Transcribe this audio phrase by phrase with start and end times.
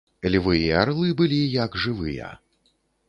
[0.35, 2.33] Львы і арлы былі, як жывыя.